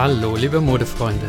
[0.00, 1.26] Hallo, liebe Modefreunde.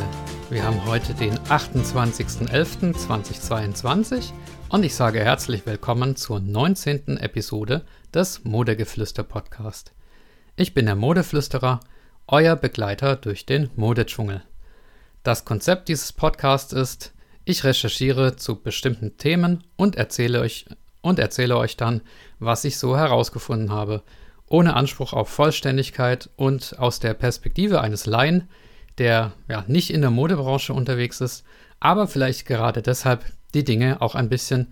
[0.51, 4.31] Wir haben heute den 28.11.2022
[4.69, 7.17] und ich sage herzlich willkommen zur 19.
[7.17, 7.83] Episode
[8.13, 9.93] des Modegeflüster Podcast.
[10.55, 11.79] Ich bin der Modeflüsterer,
[12.27, 14.43] euer Begleiter durch den Modedschungel.
[15.23, 17.15] Das Konzept dieses Podcasts ist,
[17.45, 20.67] ich recherchiere zu bestimmten Themen und erzähle euch
[21.01, 22.01] und erzähle euch dann,
[22.37, 24.03] was ich so herausgefunden habe
[24.49, 28.49] ohne Anspruch auf Vollständigkeit und aus der Perspektive eines Laien,
[28.97, 31.45] der ja nicht in der Modebranche unterwegs ist,
[31.79, 34.67] aber vielleicht gerade deshalb die Dinge auch ein bisschen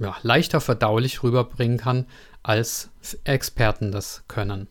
[0.00, 2.06] ja, leichter verdaulich rüberbringen kann,
[2.42, 2.90] als
[3.24, 4.68] Experten das können.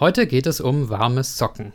[0.00, 1.72] Heute geht es um warme Socken.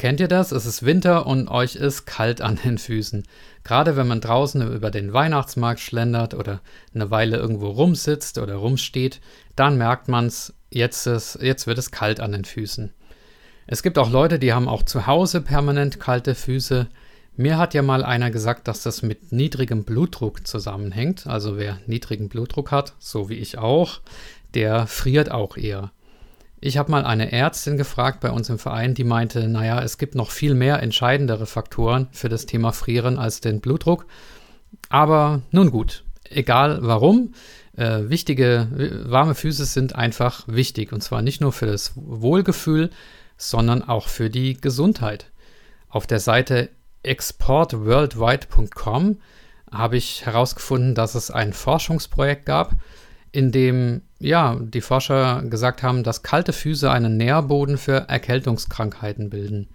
[0.00, 0.50] Kennt ihr das?
[0.50, 3.24] Es ist Winter und euch ist kalt an den Füßen.
[3.64, 6.60] Gerade wenn man draußen über den Weihnachtsmarkt schlendert oder
[6.94, 9.20] eine Weile irgendwo rumsitzt oder rumsteht,
[9.56, 10.32] dann merkt man
[10.70, 12.92] jetzt, jetzt wird es kalt an den Füßen.
[13.66, 16.88] Es gibt auch Leute, die haben auch zu Hause permanent kalte Füße.
[17.36, 21.26] Mir hat ja mal einer gesagt, dass das mit niedrigem Blutdruck zusammenhängt.
[21.26, 24.00] Also wer niedrigen Blutdruck hat, so wie ich auch,
[24.54, 25.92] der friert auch eher.
[26.60, 30.14] Ich habe mal eine Ärztin gefragt bei uns im Verein, die meinte, naja, es gibt
[30.14, 34.06] noch viel mehr entscheidendere Faktoren für das Thema Frieren als den Blutdruck.
[34.90, 37.32] Aber nun gut, egal warum,
[37.80, 38.68] äh, wichtige,
[39.06, 40.92] warme Füße sind einfach wichtig.
[40.92, 42.90] Und zwar nicht nur für das Wohlgefühl,
[43.36, 45.30] sondern auch für die Gesundheit.
[45.88, 46.68] Auf der Seite
[47.02, 49.16] exportworldwide.com
[49.72, 52.74] habe ich herausgefunden, dass es ein Forschungsprojekt gab,
[53.32, 59.70] in dem ja, die Forscher gesagt haben, dass kalte Füße einen Nährboden für Erkältungskrankheiten bilden.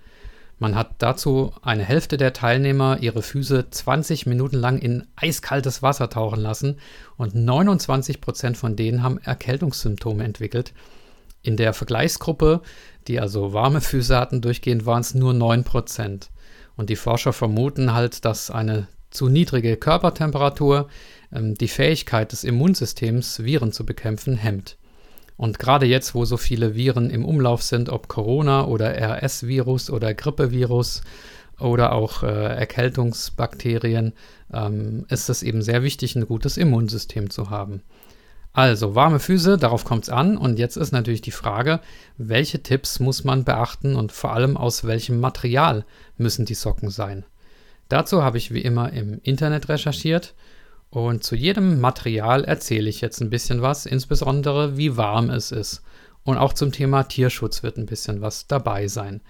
[0.58, 6.10] Man hat dazu eine Hälfte der Teilnehmer ihre Füße 20 Minuten lang in eiskaltes Wasser
[6.10, 6.78] tauchen lassen
[7.18, 10.74] und 29 Prozent von denen haben Erkältungssymptome entwickelt.
[11.42, 12.62] In der Vergleichsgruppe,
[13.08, 16.30] die also warme Füße hatten, durchgehend waren es nur 9 Prozent.
[16.78, 20.90] Und die Forscher vermuten halt, dass eine zu niedrige Körpertemperatur
[21.32, 24.78] ähm, die Fähigkeit des Immunsystems, Viren zu bekämpfen, hemmt.
[25.38, 30.14] Und gerade jetzt, wo so viele Viren im Umlauf sind, ob Corona oder RS-Virus oder
[30.14, 31.02] Grippevirus
[31.60, 34.14] oder auch äh, Erkältungsbakterien,
[34.54, 37.82] ähm, ist es eben sehr wichtig, ein gutes Immunsystem zu haben.
[38.54, 40.38] Also warme Füße, darauf kommt es an.
[40.38, 41.82] Und jetzt ist natürlich die Frage,
[42.18, 45.84] welche Tipps muss man beachten und vor allem aus welchem Material
[46.18, 47.26] müssen die Socken sein.
[47.90, 50.34] Dazu habe ich wie immer im Internet recherchiert
[50.90, 55.82] und zu jedem Material erzähle ich jetzt ein bisschen was, insbesondere wie warm es ist.
[56.24, 59.22] Und auch zum Thema Tierschutz wird ein bisschen was dabei sein.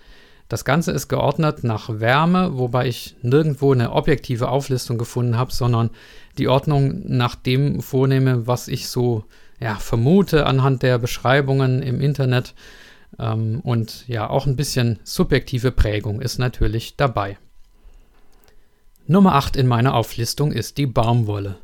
[0.47, 5.89] Das Ganze ist geordnet nach Wärme, wobei ich nirgendwo eine objektive Auflistung gefunden habe, sondern
[6.37, 9.25] die Ordnung nach dem vornehme, was ich so
[9.59, 12.53] ja, vermute anhand der Beschreibungen im Internet.
[13.17, 17.37] Ähm, und ja, auch ein bisschen subjektive Prägung ist natürlich dabei.
[19.07, 21.57] Nummer 8 in meiner Auflistung ist die Baumwolle.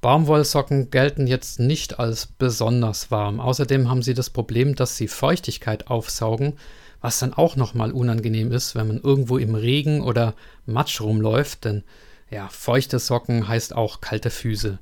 [0.00, 3.40] Baumwollsocken gelten jetzt nicht als besonders warm.
[3.40, 6.52] Außerdem haben sie das Problem, dass sie Feuchtigkeit aufsaugen,
[7.00, 10.34] was dann auch nochmal unangenehm ist, wenn man irgendwo im Regen oder
[10.66, 11.82] Matsch rumläuft, denn
[12.30, 14.78] ja, feuchte Socken heißt auch kalte Füße.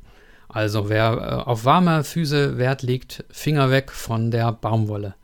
[0.48, 5.14] Also wer äh, auf warme Füße Wert legt, Finger weg von der Baumwolle.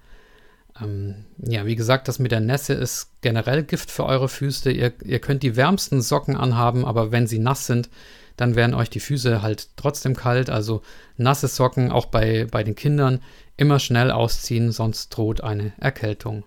[0.80, 4.70] Ähm, ja, wie gesagt, das mit der Nässe ist generell Gift für eure Füße.
[4.70, 7.90] Ihr, ihr könnt die wärmsten Socken anhaben, aber wenn sie nass sind,
[8.36, 10.50] dann werden euch die Füße halt trotzdem kalt.
[10.50, 10.82] Also
[11.16, 13.20] nasse Socken, auch bei, bei den Kindern,
[13.56, 16.44] immer schnell ausziehen, sonst droht eine Erkältung.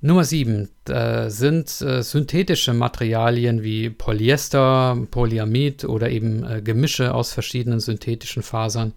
[0.00, 7.32] Nummer 7 äh, sind äh, synthetische Materialien wie Polyester, Polyamid oder eben äh, Gemische aus
[7.32, 8.92] verschiedenen synthetischen Fasern.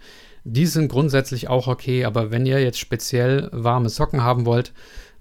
[0.50, 4.72] Die sind grundsätzlich auch okay, aber wenn ihr jetzt speziell warme Socken haben wollt,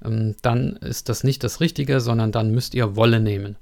[0.04, 3.56] ähm, dann ist das nicht das Richtige, sondern dann müsst ihr Wolle nehmen.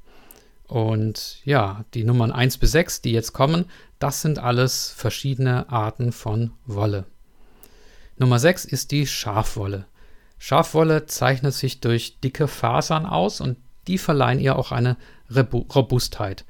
[0.68, 3.64] Und ja, die Nummern 1 bis 6, die jetzt kommen,
[3.98, 7.06] das sind alles verschiedene Arten von Wolle.
[8.18, 9.86] Nummer 6 ist die Schafwolle.
[10.36, 13.56] Schafwolle zeichnet sich durch dicke Fasern aus und
[13.88, 14.98] die verleihen ihr auch eine
[15.34, 16.44] Robustheit.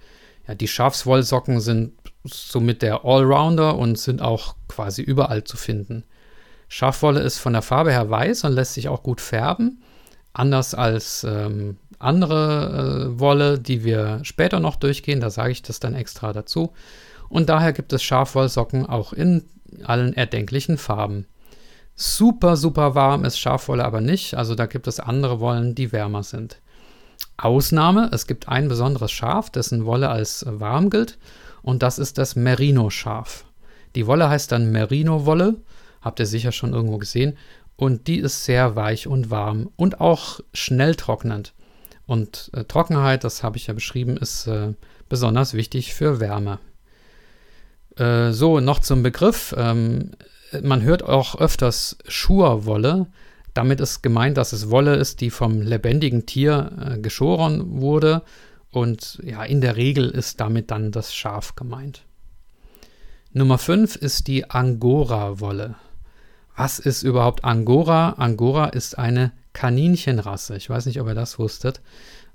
[0.49, 1.93] Ja, die Schafswollsocken sind
[2.25, 6.05] somit der Allrounder und sind auch quasi überall zu finden.
[6.69, 9.83] Schafwolle ist von der Farbe her weiß und lässt sich auch gut färben,
[10.33, 15.81] anders als ähm, andere äh, Wolle, die wir später noch durchgehen, da sage ich das
[15.81, 16.73] dann extra dazu.
[17.29, 19.45] Und daher gibt es Schafwollsocken auch in
[19.85, 21.27] allen erdenklichen Farben.
[21.95, 26.23] Super, super warm ist Schafwolle aber nicht, also da gibt es andere Wollen, die wärmer
[26.23, 26.61] sind.
[27.37, 31.19] Ausnahme, es gibt ein besonderes Schaf, dessen Wolle als warm gilt
[31.65, 33.45] und das ist das Merino-Schaf.
[33.97, 35.57] Die Wolle heißt dann Merino-Wolle,
[36.01, 37.37] habt ihr sicher schon irgendwo gesehen,
[37.77, 41.55] und die ist sehr weich und warm und auch schnell trocknend.
[42.07, 44.75] Und äh, Trockenheit, das habe ich ja beschrieben, ist äh,
[45.09, 46.59] besonders wichtig für Wärme.
[47.97, 49.55] Äh, so, noch zum Begriff.
[49.57, 50.11] Ähm,
[50.63, 53.07] man hört auch öfters Schurwolle.
[53.55, 58.23] Damit ist gemeint, dass es Wolle ist, die vom lebendigen Tier äh, geschoren wurde.
[58.75, 62.03] Und ja, in der Regel ist damit dann das Schaf gemeint.
[63.33, 65.77] Nummer 5 ist die Angora-Wolle.
[66.57, 68.15] Was ist überhaupt Angora?
[68.19, 70.57] Angora ist eine Kaninchenrasse.
[70.57, 71.83] Ich weiß nicht, ob ihr das wusstet.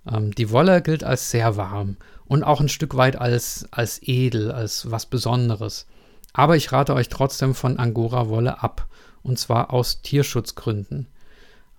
[0.10, 4.50] Ähm, die Wolle gilt als sehr warm und auch ein Stück weit als, als edel,
[4.50, 5.88] als was Besonderes.
[6.32, 8.88] Aber ich rate euch trotzdem von Angora-Wolle ab.
[9.24, 11.08] Und zwar aus Tierschutzgründen.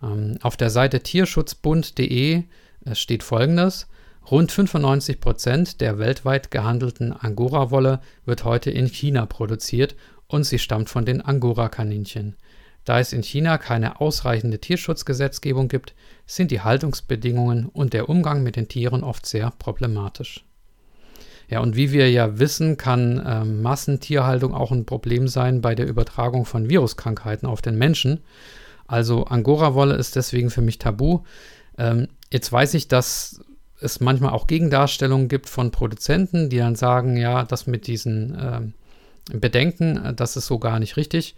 [0.03, 2.43] Ähm, auf der Seite tierschutzbund.de
[2.85, 3.87] äh, steht folgendes.
[4.31, 9.97] Rund 95 Prozent der weltweit gehandelten Angora-Wolle wird heute in China produziert
[10.29, 12.37] und sie stammt von den Angora-Kaninchen.
[12.85, 15.95] Da es in China keine ausreichende Tierschutzgesetzgebung gibt,
[16.27, 20.45] sind die Haltungsbedingungen und der Umgang mit den Tieren oft sehr problematisch.
[21.49, 25.89] Ja, und wie wir ja wissen, kann äh, Massentierhaltung auch ein Problem sein bei der
[25.89, 28.21] Übertragung von Viruskrankheiten auf den Menschen.
[28.87, 31.25] Also Angora-Wolle ist deswegen für mich tabu.
[31.77, 33.41] Ähm, jetzt weiß ich, dass
[33.81, 38.61] es manchmal auch Gegendarstellungen gibt von Produzenten, die dann sagen, ja, das mit diesen äh,
[39.37, 41.35] Bedenken, das ist so gar nicht richtig.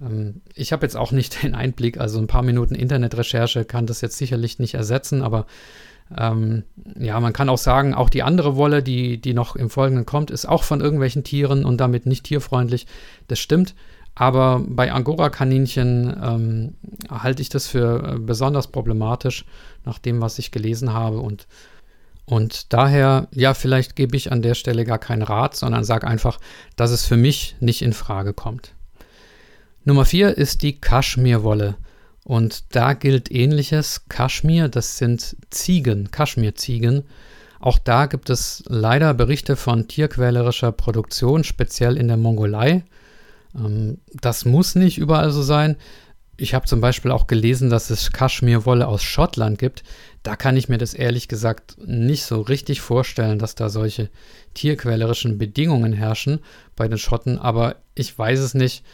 [0.00, 4.00] Ähm, ich habe jetzt auch nicht den Einblick, also ein paar Minuten Internetrecherche kann das
[4.00, 5.46] jetzt sicherlich nicht ersetzen, aber
[6.16, 6.64] ähm,
[6.98, 10.30] ja, man kann auch sagen, auch die andere Wolle, die, die noch im Folgenden kommt,
[10.30, 12.86] ist auch von irgendwelchen Tieren und damit nicht tierfreundlich.
[13.28, 13.74] Das stimmt.
[14.14, 16.74] Aber bei Angora-Kaninchen ähm,
[17.10, 19.44] halte ich das für äh, besonders problematisch,
[19.84, 21.18] nach dem, was ich gelesen habe.
[21.18, 21.46] Und,
[22.26, 26.38] und daher, ja, vielleicht gebe ich an der Stelle gar keinen Rat, sondern sage einfach,
[26.76, 28.72] dass es für mich nicht in Frage kommt.
[29.84, 31.76] Nummer vier ist die Kaschmirwolle.
[32.24, 34.08] Und da gilt ähnliches.
[34.08, 37.04] Kaschmir, das sind Ziegen, Kaschmirziegen.
[37.60, 42.84] Auch da gibt es leider Berichte von tierquälerischer Produktion, speziell in der Mongolei.
[43.54, 45.76] Ähm, das muss nicht überall so sein.
[46.36, 49.84] Ich habe zum Beispiel auch gelesen, dass es Kaschmirwolle aus Schottland gibt.
[50.22, 54.10] Da kann ich mir das ehrlich gesagt nicht so richtig vorstellen, dass da solche
[54.54, 56.40] tierquälerischen Bedingungen herrschen
[56.74, 58.84] bei den Schotten, aber ich weiß es nicht.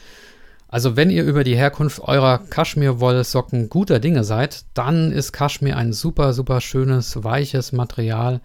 [0.68, 5.92] Also wenn ihr über die Herkunft eurer Kaschmirwollsocken guter Dinge seid, dann ist Kaschmir ein
[5.92, 8.40] super, super schönes, weiches Material,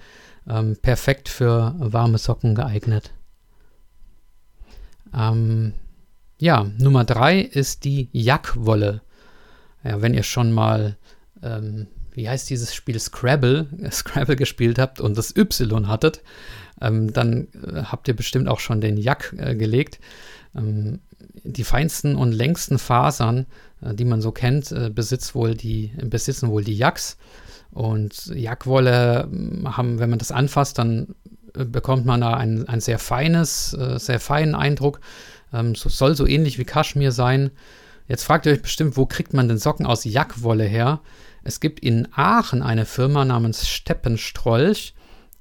[0.49, 3.11] ähm, perfekt für warme Socken geeignet.
[5.13, 5.73] Ähm,
[6.37, 9.01] ja, Nummer drei ist die Jackwolle.
[9.83, 10.97] Ja, wenn ihr schon mal,
[11.41, 16.21] ähm, wie heißt dieses Spiel, Scrabble, Scrabble gespielt habt und das Y hattet,
[16.81, 19.99] ähm, dann äh, habt ihr bestimmt auch schon den Jack äh, gelegt.
[20.55, 20.99] Ähm,
[21.43, 23.45] die feinsten und längsten Fasern,
[23.81, 27.17] äh, die man so kennt, äh, besitzt wohl die, besitzen wohl die Yaks.
[27.71, 31.15] Und Jackwolle hm, haben, wenn man das anfasst, dann
[31.53, 34.99] äh, bekommt man da ein, ein sehr feines, sehr feinen Eindruck.
[35.55, 37.51] Ähm, so, soll so ähnlich wie Kaschmir sein.
[38.07, 40.99] Jetzt fragt ihr euch bestimmt, wo kriegt man denn Socken aus Jackwolle her?
[41.43, 44.93] Es gibt in Aachen eine Firma namens Steppenstrolch,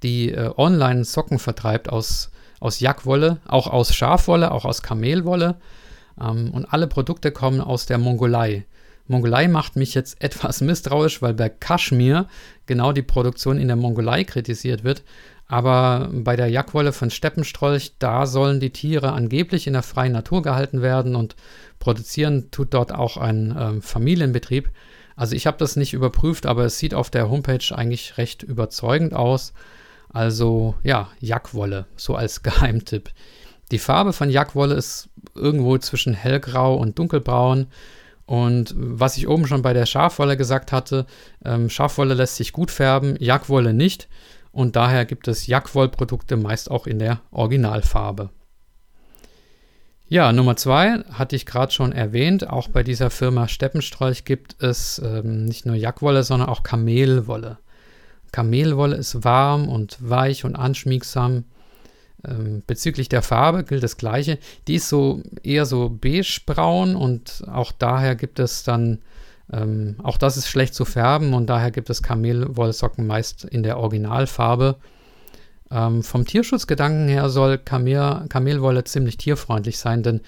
[0.02, 2.30] die äh, online Socken vertreibt aus
[2.64, 5.56] aus Jackwolle, auch aus Schafwolle, auch aus Kamelwolle.
[6.20, 8.64] Ähm, und alle Produkte kommen aus der Mongolei.
[9.06, 12.26] Mongolei macht mich jetzt etwas misstrauisch, weil bei Kaschmir
[12.64, 15.02] genau die Produktion in der Mongolei kritisiert wird.
[15.46, 20.42] Aber bei der Jackwolle von Steppenstrolch, da sollen die Tiere angeblich in der freien Natur
[20.42, 21.36] gehalten werden und
[21.78, 24.70] produzieren tut dort auch ein ähm, Familienbetrieb.
[25.16, 29.14] Also ich habe das nicht überprüft, aber es sieht auf der Homepage eigentlich recht überzeugend
[29.14, 29.52] aus.
[30.08, 33.10] Also ja, Jackwolle, so als Geheimtipp.
[33.70, 37.66] Die Farbe von Jackwolle ist irgendwo zwischen hellgrau und dunkelbraun.
[38.26, 41.06] Und was ich oben schon bei der Schafwolle gesagt hatte,
[41.44, 44.08] ähm, Schafwolle lässt sich gut färben, Jackwolle nicht.
[44.54, 48.30] Und daher gibt es Jackwollprodukte meist auch in der Originalfarbe.
[50.06, 52.48] Ja, Nummer zwei hatte ich gerade schon erwähnt.
[52.48, 57.58] Auch bei dieser Firma Steppenstrolch gibt es ähm, nicht nur Jackwolle, sondern auch Kamelwolle.
[58.30, 61.44] Kamelwolle ist warm und weich und anschmiegsam.
[62.24, 64.38] Ähm, bezüglich der Farbe gilt das Gleiche.
[64.68, 69.00] Die ist so eher so beigebraun und auch daher gibt es dann,
[69.52, 73.78] ähm, auch das ist schlecht zu färben und daher gibt es Kamelwollsocken meist in der
[73.78, 74.76] Originalfarbe.
[75.70, 80.20] Ähm, vom Tierschutzgedanken her soll Kamel, Kamelwolle ziemlich tierfreundlich sein, denn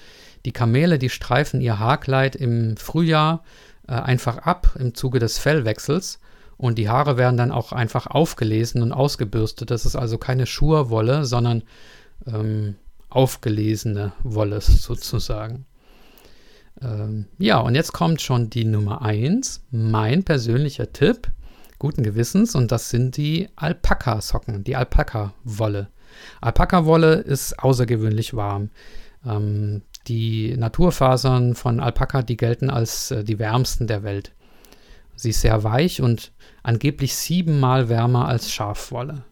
[0.44, 3.42] die Kamele, die streifen ihr Haarkleid im Frühjahr
[3.88, 6.20] äh, einfach ab im Zuge des Fellwechsels
[6.56, 9.70] und die Haare werden dann auch einfach aufgelesen und ausgebürstet.
[9.70, 11.62] Das ist also keine Schurwolle, sondern
[12.26, 12.76] ähm,
[13.08, 15.66] aufgelesene Wolle sozusagen.
[16.83, 21.28] Ähm, ja, und jetzt kommt schon die Nummer 1, mein persönlicher Tipp.
[21.78, 25.88] guten Gewissens und das sind die Alpaka-Socken, die Alpaka-Wolle.
[26.40, 28.71] Alpaka-Wolle ist außergewöhnlich warm.
[29.26, 34.33] Ähm, die Naturfasern von Alpaka, die gelten als äh, die wärmsten der Welt.
[35.16, 39.25] Sie ist sehr weich und angeblich siebenmal wärmer als Schafwolle.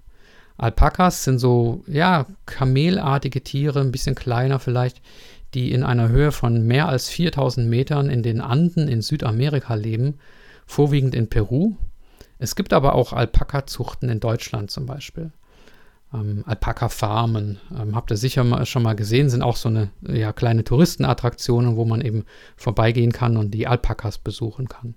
[0.57, 5.03] Alpakas sind so, ja, kamelartige Tiere, ein bisschen kleiner vielleicht,
[5.55, 10.19] die in einer Höhe von mehr als 4000 Metern in den Anden in Südamerika leben,
[10.67, 11.77] vorwiegend in Peru.
[12.39, 15.33] Es gibt aber auch Alpaka-Zuchten in Deutschland zum Beispiel.
[16.13, 20.33] Ähm, Alpaka-Farmen, ähm, habt ihr sicher mal, schon mal gesehen, sind auch so eine ja,
[20.33, 22.25] kleine Touristenattraktionen, wo man eben
[22.57, 24.95] vorbeigehen kann und die Alpakas besuchen kann.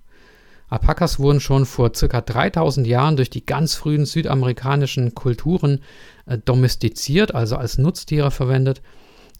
[0.70, 2.22] Alpakas wurden schon vor ca.
[2.22, 5.82] 3000 Jahren durch die ganz frühen südamerikanischen Kulturen
[6.26, 8.82] äh, domestiziert, also als Nutztiere verwendet.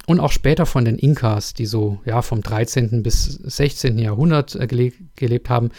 [0.06, 3.04] Und auch später von den Inkas, die so ja, vom 13.
[3.04, 4.00] bis 16.
[4.00, 5.72] Jahrhundert äh, gele gelebt haben,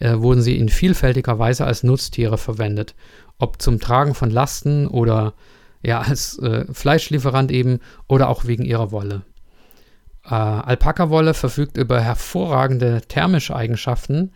[0.00, 2.94] äh, wurden sie in vielfältiger Weise als Nutztiere verwendet.
[3.38, 5.34] Ob zum Tragen von Lasten oder
[5.82, 9.22] ja, als äh, Fleischlieferant eben oder auch wegen ihrer Wolle.
[10.24, 14.32] Äh, Alpaka-Wolle verfügt über hervorragende thermische Eigenschaften,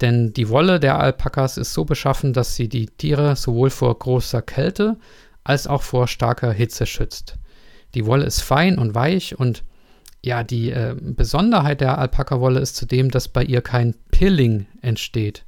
[0.00, 4.42] denn die Wolle der Alpakas ist so beschaffen, dass sie die Tiere sowohl vor großer
[4.42, 4.96] Kälte
[5.44, 7.38] als auch vor starker Hitze schützt.
[7.96, 9.64] Die Wolle ist fein und weich und
[10.22, 15.46] ja, die äh, Besonderheit der Alpaka-Wolle ist zudem, dass bei ihr kein Pilling entsteht,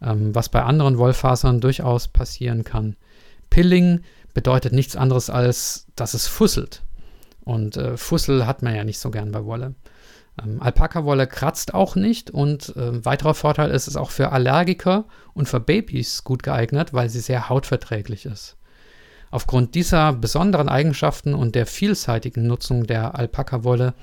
[0.00, 2.96] ähm, was bei anderen Wollfasern durchaus passieren kann.
[3.50, 4.00] Pilling
[4.32, 6.82] bedeutet nichts anderes als, dass es fusselt.
[7.44, 9.74] Und äh, Fussel hat man ja nicht so gern bei Wolle.
[10.42, 15.04] Ähm, Alpaka-Wolle kratzt auch nicht und äh, weiterer Vorteil ist es auch für Allergiker
[15.34, 18.56] und für Babys gut geeignet, weil sie sehr hautverträglich ist.
[19.30, 23.94] Aufgrund dieser besonderen Eigenschaften und der vielseitigen Nutzung der Alpaka-Wolle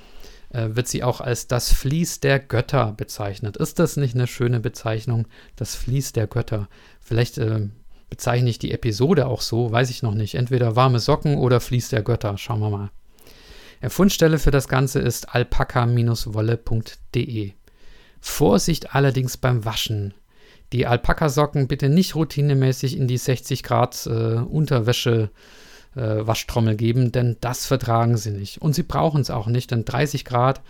[0.50, 3.58] äh, wird sie auch als das Vlies der Götter bezeichnet.
[3.58, 6.68] Ist das nicht eine schöne Bezeichnung, das Vlies der Götter?
[7.00, 7.68] Vielleicht äh,
[8.10, 10.36] bezeichne ich die Episode auch so, weiß ich noch nicht.
[10.36, 12.92] Entweder warme Socken oder Vlies der Götter, schauen wir mal.
[13.90, 17.54] Fundstelle für das Ganze ist alpaka-wolle.de.
[18.22, 20.14] Vorsicht allerdings beim Waschen.
[20.74, 25.30] Die Alpakasocken bitte nicht routinemäßig in die 60 Grad äh, Unterwäsche
[25.96, 28.60] äh, Waschtrommel geben, denn das vertragen sie nicht.
[28.60, 30.62] Und sie brauchen es auch nicht, denn 30 Grad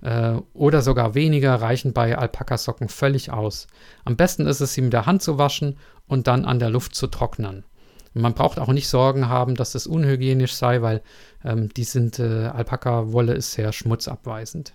[0.00, 3.66] äh, oder sogar weniger reichen bei Alpakasocken völlig aus.
[4.06, 5.76] Am besten ist es, sie mit der Hand zu waschen
[6.06, 7.64] und dann an der Luft zu trocknen.
[8.14, 11.02] Man braucht auch nicht Sorgen haben, dass das unhygienisch sei, weil
[11.44, 14.72] ähm, die sind, äh, Alpaka-Wolle ist sehr schmutzabweisend.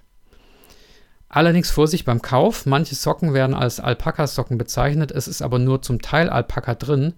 [1.30, 2.66] Allerdings Vorsicht beim Kauf.
[2.66, 7.14] Manche Socken werden als Alpaka-Socken bezeichnet, es ist aber nur zum Teil Alpaka drin.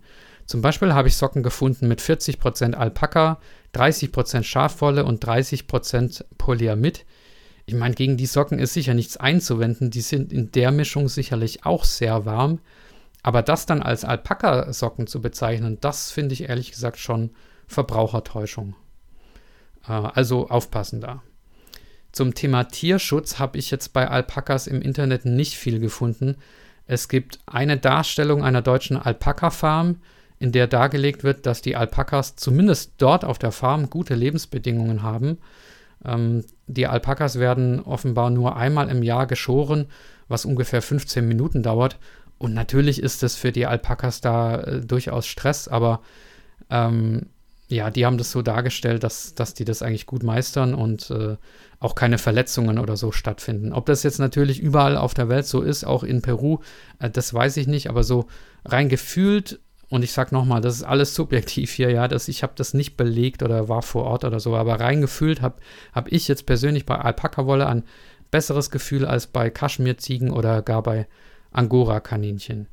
[0.45, 3.39] Zum Beispiel habe ich Socken gefunden mit 40% Alpaka,
[3.75, 7.05] 30% Schafwolle und 30% Polyamid.
[7.65, 11.65] Ich meine, gegen die Socken ist sicher nichts einzuwenden, die sind in der Mischung sicherlich
[11.65, 12.59] auch sehr warm.
[13.23, 17.31] Aber das dann als Alpaka-Socken zu bezeichnen, das finde ich ehrlich gesagt schon
[17.67, 18.73] Verbrauchertäuschung.
[19.85, 21.21] Äh, also aufpassen da.
[22.11, 26.37] Zum Thema Tierschutz habe ich jetzt bei Alpakas im Internet nicht viel gefunden.
[26.85, 29.97] Es gibt eine Darstellung einer deutschen Alpaka-Farm,
[30.39, 35.39] in der dargelegt wird, dass die Alpakas zumindest dort auf der Farm gute Lebensbedingungen haben.
[36.05, 39.87] Ähm, die Alpakas werden offenbar nur einmal im Jahr geschoren,
[40.27, 41.97] was ungefähr 15 Minuten dauert.
[42.37, 46.01] Und natürlich ist es für die Alpakas da äh, durchaus Stress, aber
[46.69, 47.27] ähm,
[47.69, 51.35] ja, die haben das so dargestellt, dass, dass die das eigentlich gut meistern und äh,
[51.79, 53.73] auch keine Verletzungen oder so stattfinden.
[53.73, 56.59] Ob das jetzt natürlich überall auf der Welt so ist, auch in Peru,
[56.99, 58.27] äh, das weiß ich nicht, aber so
[58.63, 59.59] rein gefühlt,
[59.89, 62.95] und ich sag nochmal, das ist alles subjektiv hier, ja, dass ich habe das nicht
[62.95, 65.57] belegt oder war vor Ort oder so, aber rein gefühlt habe
[65.91, 67.83] hab ich jetzt persönlich bei Alpaka-Wolle ein
[68.31, 71.07] besseres Gefühl als bei Kaschmirziegen oder gar bei
[71.51, 72.67] Angora-Kaninchen.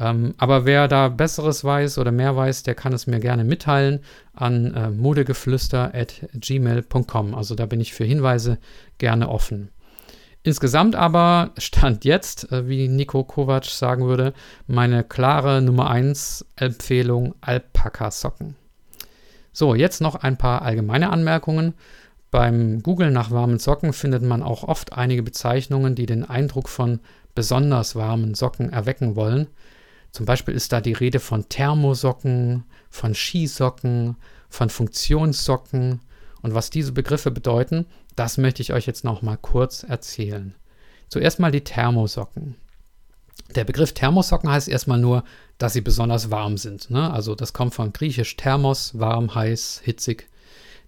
[0.00, 4.00] Ähm, aber wer da Besseres weiß oder mehr weiß, der kann es mir gerne mitteilen
[4.34, 7.34] an äh, modegeflüster.gmail.com.
[7.34, 8.58] Also da bin ich für Hinweise
[8.98, 9.70] gerne offen.
[10.44, 14.32] Insgesamt aber stand jetzt, äh, wie Nico Kovac sagen würde,
[14.66, 18.56] meine klare Nummer 1 Empfehlung Alpaka-Socken.
[19.52, 21.74] So, jetzt noch ein paar allgemeine Anmerkungen.
[22.30, 27.00] Beim Googlen nach warmen Socken findet man auch oft einige Bezeichnungen, die den Eindruck von
[27.34, 29.48] besonders warmen Socken erwecken wollen.
[30.12, 34.16] Zum Beispiel ist da die Rede von Thermosocken, von Skisocken,
[34.48, 36.00] von Funktionssocken.
[36.40, 37.86] Und was diese Begriffe bedeuten,
[38.16, 40.54] das möchte ich euch jetzt noch mal kurz erzählen.
[41.08, 42.56] Zuerst mal die Thermosocken.
[43.54, 45.24] Der Begriff Thermosocken heißt erstmal nur,
[45.56, 46.90] dass sie besonders warm sind.
[46.90, 47.10] Ne?
[47.12, 50.28] Also das kommt von griechisch Thermos, warm, heiß, hitzig.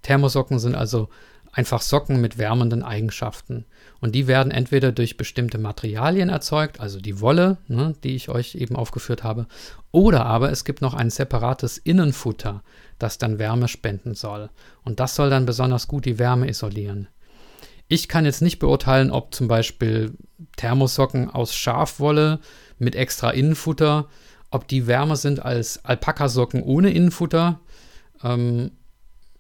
[0.03, 1.09] Thermosocken sind also
[1.53, 3.65] einfach Socken mit wärmenden Eigenschaften.
[4.01, 8.55] Und die werden entweder durch bestimmte Materialien erzeugt, also die Wolle, ne, die ich euch
[8.55, 9.47] eben aufgeführt habe,
[9.93, 12.63] oder aber es gibt noch ein separates Innenfutter,
[12.99, 14.51] das dann Wärme spenden soll.
[14.85, 17.09] Und das soll dann besonders gut die Wärme isolieren.
[17.89, 20.13] Ich kann jetzt nicht beurteilen, ob zum Beispiel
[20.57, 22.39] Thermosocken aus Schafwolle
[22.79, 24.09] mit extra Innenfutter,
[24.51, 27.61] ob die wärmer sind als Alpakasocken ohne Innenfutter.
[28.23, 28.71] Ähm,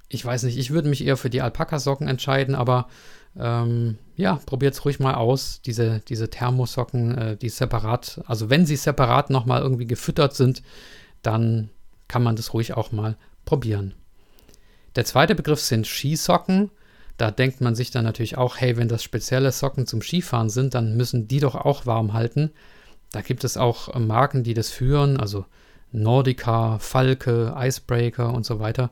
[0.08, 2.88] ich weiß nicht, ich würde mich eher für die Alpakasocken entscheiden, aber
[3.38, 8.66] ähm, ja, probiert es ruhig mal aus, diese, diese Thermosocken, äh, die separat, also wenn
[8.66, 10.62] sie separat nochmal irgendwie gefüttert sind,
[11.22, 11.70] dann
[12.08, 13.94] kann man das ruhig auch mal probieren.
[14.96, 16.70] Der zweite Begriff sind Skisocken.
[17.16, 20.74] Da denkt man sich dann natürlich auch, hey, wenn das spezielle Socken zum Skifahren sind,
[20.74, 22.50] dann müssen die doch auch warm halten.
[23.12, 25.44] Da gibt es auch Marken, die das führen, also
[25.92, 28.90] Nordica, Falke, Icebreaker und so weiter.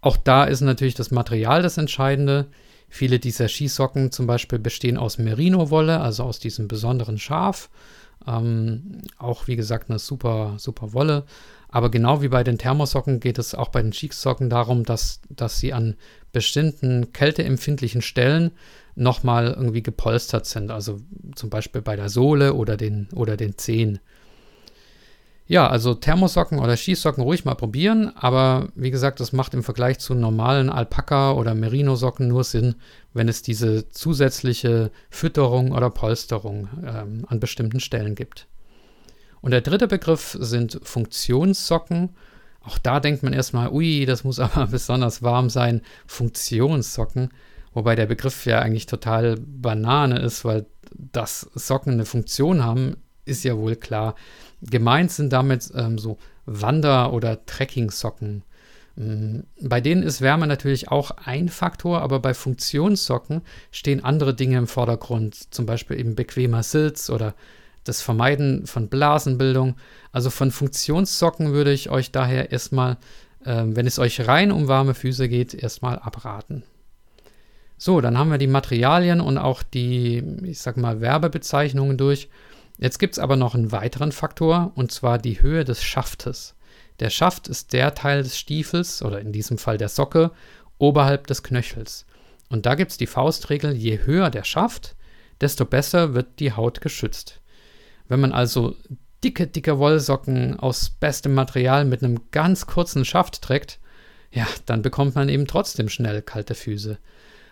[0.00, 2.46] Auch da ist natürlich das Material das Entscheidende.
[2.88, 7.68] Viele dieser Skisocken zum Beispiel bestehen aus Merino-Wolle, also aus diesem besonderen Schaf.
[8.26, 11.24] Ähm, auch wie gesagt eine super, super Wolle.
[11.68, 15.58] Aber genau wie bei den Thermosocken geht es auch bei den Skisocken darum, dass, dass
[15.58, 15.96] sie an
[16.32, 18.52] bestimmten kälteempfindlichen Stellen
[18.94, 20.70] nochmal irgendwie gepolstert sind.
[20.70, 21.00] Also
[21.34, 23.98] zum Beispiel bei der Sohle oder den, oder den Zehen.
[25.48, 30.00] Ja, also Thermosocken oder Skisocken ruhig mal probieren, aber wie gesagt, das macht im Vergleich
[30.00, 32.74] zu normalen Alpaka- oder Merino-Socken nur Sinn,
[33.14, 38.48] wenn es diese zusätzliche Fütterung oder Polsterung ähm, an bestimmten Stellen gibt.
[39.40, 42.16] Und der dritte Begriff sind Funktionssocken.
[42.62, 45.82] Auch da denkt man erstmal, ui, das muss aber besonders warm sein.
[46.08, 47.30] Funktionssocken.
[47.72, 53.44] Wobei der Begriff ja eigentlich total Banane ist, weil dass Socken eine Funktion haben, ist
[53.44, 54.14] ja wohl klar.
[54.70, 58.42] Gemeint sind damit ähm, so Wander- oder Trekking-Socken.
[58.98, 64.58] Ähm, bei denen ist Wärme natürlich auch ein Faktor, aber bei Funktionssocken stehen andere Dinge
[64.58, 67.34] im Vordergrund, zum Beispiel eben bequemer Sitz oder
[67.84, 69.76] das Vermeiden von Blasenbildung.
[70.12, 72.96] Also von Funktionssocken würde ich euch daher erstmal,
[73.44, 76.62] äh, wenn es euch rein um warme Füße geht, erstmal abraten.
[77.78, 82.28] So, dann haben wir die Materialien und auch die, ich sag mal, Werbebezeichnungen durch.
[82.78, 86.54] Jetzt gibt es aber noch einen weiteren Faktor, und zwar die Höhe des Schaftes.
[87.00, 90.30] Der Schaft ist der Teil des Stiefels, oder in diesem Fall der Socke,
[90.78, 92.06] oberhalb des Knöchels.
[92.48, 94.94] Und da gibt es die Faustregel, je höher der Schaft,
[95.40, 97.40] desto besser wird die Haut geschützt.
[98.08, 98.76] Wenn man also
[99.24, 103.80] dicke, dicke Wollsocken aus bestem Material mit einem ganz kurzen Schaft trägt,
[104.30, 106.98] ja, dann bekommt man eben trotzdem schnell kalte Füße.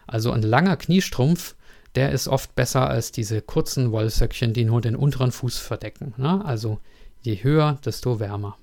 [0.06, 1.56] Also ein langer Kniestrumpf,
[1.94, 6.14] der ist oft besser als diese kurzen Wollsöckchen, die nur den unteren Fuß verdecken.
[6.16, 6.44] Ne?
[6.44, 6.78] Also
[7.20, 8.56] je höher, desto wärmer.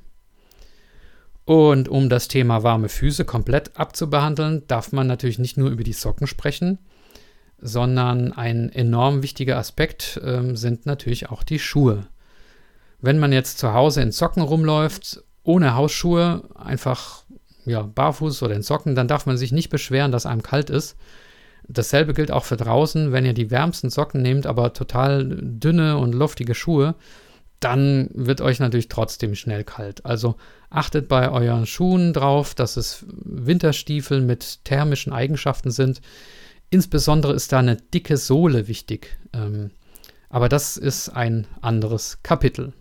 [1.46, 5.94] Und um das Thema warme Füße komplett abzubehandeln, darf man natürlich nicht nur über die
[5.94, 6.78] Socken sprechen,
[7.58, 12.08] sondern ein enorm wichtiger Aspekt äh, sind natürlich auch die Schuhe.
[13.00, 17.24] Wenn man jetzt zu Hause in Socken rumläuft, ohne Hausschuhe, einfach
[17.66, 20.96] ja, barfuß oder in Socken, dann darf man sich nicht beschweren, dass einem kalt ist.
[21.68, 26.14] Dasselbe gilt auch für draußen, wenn ihr die wärmsten Socken nehmt, aber total dünne und
[26.14, 26.96] luftige Schuhe,
[27.60, 30.06] dann wird euch natürlich trotzdem schnell kalt.
[30.06, 30.36] Also
[30.70, 36.02] achtet bei euren Schuhen drauf, dass es Winterstiefel mit thermischen Eigenschaften sind.
[36.72, 39.18] Insbesondere ist da eine dicke Sohle wichtig.
[39.34, 39.70] Ähm,
[40.30, 42.74] aber das ist ein anderes Kapitel.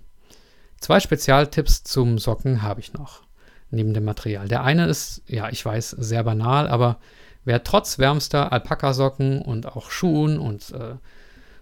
[0.81, 3.23] Zwei Spezialtipps zum Socken habe ich noch,
[3.71, 4.49] neben dem Material.
[4.49, 7.01] Der eine ist, ja, ich weiß, sehr banal, aber
[7.45, 10.97] wer trotz wärmster Alpakasocken und auch Schuhen und äh,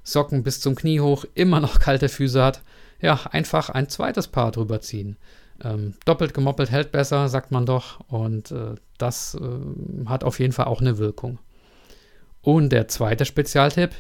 [0.02, 2.62] Socken bis zum Knie hoch immer noch kalte Füße hat,
[3.00, 5.16] ja, einfach ein zweites Paar drüber ziehen.
[5.62, 10.52] Ähm, doppelt gemoppelt hält besser, sagt man doch, und äh, das äh, hat auf jeden
[10.52, 11.38] Fall auch eine Wirkung.
[12.42, 13.90] Und der zweite Spezialtipp,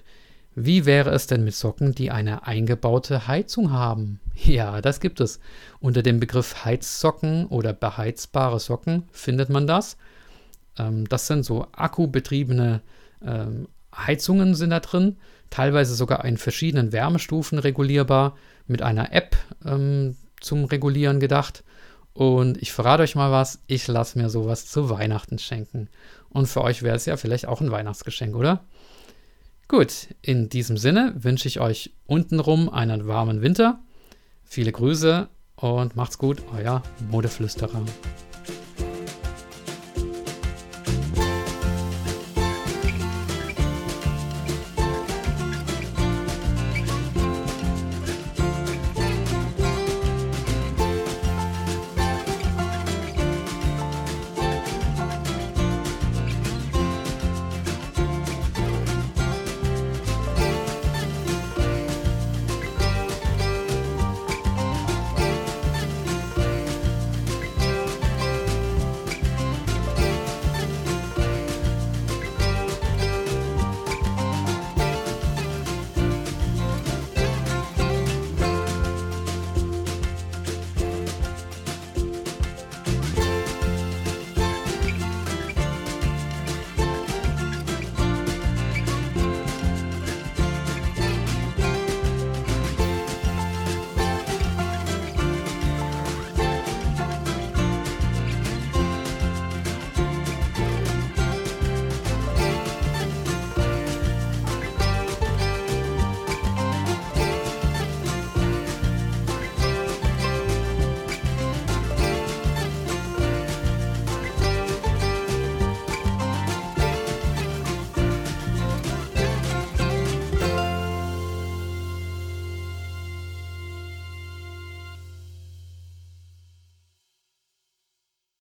[0.54, 4.20] wie wäre es denn mit Socken, die eine eingebaute Heizung haben?
[4.44, 5.40] Ja, das gibt es.
[5.80, 9.96] Unter dem Begriff Heizsocken oder beheizbare Socken findet man das.
[10.78, 12.82] Ähm, das sind so akkubetriebene
[13.24, 15.16] ähm, Heizungen sind da drin,
[15.50, 18.36] teilweise sogar in verschiedenen Wärmestufen regulierbar,
[18.66, 21.64] mit einer App ähm, zum Regulieren gedacht.
[22.12, 25.88] Und ich verrate euch mal was, ich lasse mir sowas zu Weihnachten schenken.
[26.28, 28.64] Und für euch wäre es ja vielleicht auch ein Weihnachtsgeschenk, oder?
[29.68, 33.80] Gut, in diesem Sinne wünsche ich euch untenrum einen warmen Winter.
[34.44, 37.82] Viele Grüße und macht's gut, euer Modeflüsterer.